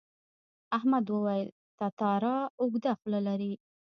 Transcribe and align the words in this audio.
احمد 0.77 1.05
وویل 1.09 1.47
تتارا 1.79 2.37
اوږده 2.61 2.91
خوله 2.99 3.19
لري. 3.27 3.53